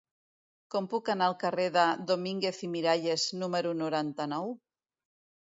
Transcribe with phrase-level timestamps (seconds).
[0.75, 4.53] Com puc anar al carrer de Domínguez i Miralles número noranta-nou?